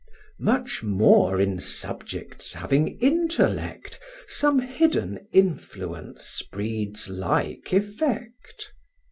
Much 0.39 0.81
more 0.81 1.39
in 1.39 1.59
subjects 1.59 2.53
having 2.53 2.97
intellect 3.01 3.99
Some 4.27 4.57
hidden 4.57 5.27
influence 5.31 6.41
breeds 6.51 7.07
like 7.07 7.71
effect. 7.71 8.73